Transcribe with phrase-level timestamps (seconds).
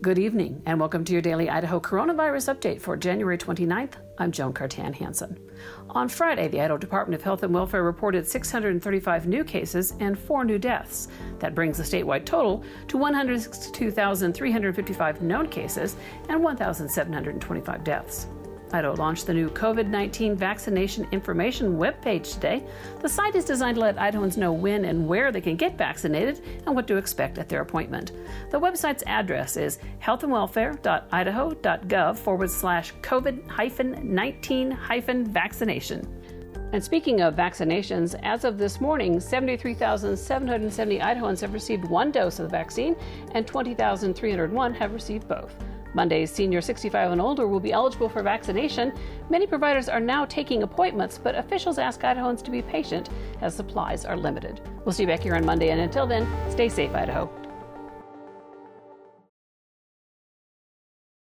[0.00, 3.94] Good evening, and welcome to your daily Idaho coronavirus update for January 29th.
[4.18, 5.36] I'm Joan Cartan Hansen.
[5.90, 10.44] On Friday, the Idaho Department of Health and Welfare reported 635 new cases and four
[10.44, 11.08] new deaths.
[11.40, 15.96] That brings the statewide total to 162,355 known cases
[16.28, 18.28] and 1,725 deaths.
[18.72, 22.62] Idaho launched the new COVID 19 vaccination information webpage today.
[23.00, 26.42] The site is designed to let Idahoans know when and where they can get vaccinated
[26.66, 28.12] and what to expect at their appointment.
[28.50, 34.78] The website's address is healthandwelfare.idaho.gov forward slash COVID 19
[35.26, 36.18] vaccination.
[36.72, 42.44] And speaking of vaccinations, as of this morning, 73,770 Idahoans have received one dose of
[42.44, 42.94] the vaccine
[43.32, 45.54] and 20,301 have received both.
[45.94, 48.92] Monday's senior 65 and older will be eligible for vaccination.
[49.30, 53.10] Many providers are now taking appointments, but officials ask Idahoans to be patient
[53.40, 54.60] as supplies are limited.
[54.84, 57.47] We'll see you back here on Monday, and until then, stay safe, Idaho.